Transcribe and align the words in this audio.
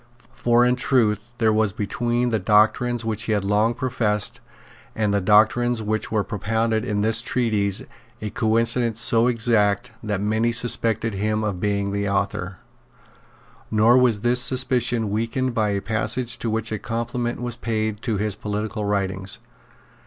For 0.33 0.65
in 0.65 0.77
truth 0.77 1.29
there 1.37 1.53
was 1.53 1.73
between 1.73 2.29
the 2.29 2.39
doctrines 2.39 3.05
which 3.05 3.25
he 3.25 3.33
had 3.33 3.45
long 3.45 3.75
professed 3.75 4.39
and 4.95 5.13
the 5.13 5.21
doctrines 5.21 5.83
which 5.83 6.11
were 6.11 6.23
propounded 6.23 6.83
in 6.83 7.01
this 7.01 7.21
treatise 7.21 7.83
a 8.19 8.31
coincidence 8.31 8.99
so 8.99 9.27
exact 9.27 9.91
that 10.01 10.19
many 10.19 10.51
suspected 10.53 11.13
him 11.13 11.43
of 11.43 11.59
being 11.59 11.91
the 11.91 12.09
author; 12.09 12.57
nor 13.69 13.95
was 13.95 14.21
this 14.21 14.41
suspicion 14.41 15.11
weakened 15.11 15.53
by 15.53 15.69
a 15.69 15.81
passage 15.81 16.39
to 16.39 16.49
which 16.49 16.71
a 16.71 16.79
compliment 16.79 17.39
was 17.39 17.55
paid 17.55 18.01
to 18.01 18.17
his 18.17 18.33
political 18.33 18.83
writings. 18.83 19.37